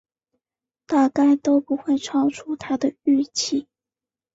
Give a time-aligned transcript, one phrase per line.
[0.87, 3.67] 大概都不会超出他的预期